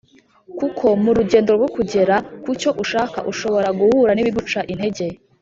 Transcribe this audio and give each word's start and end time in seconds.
kuko 0.59 0.85
mu 1.03 1.11
rugendo 1.17 1.51
rwo 1.57 1.69
kugera 1.75 2.15
ku 2.43 2.49
cyo 2.61 2.69
ushaka 2.83 3.19
ushobora 3.31 3.69
guhura 3.79 4.11
n’ibiguca 4.13 4.59
intege 4.73 5.05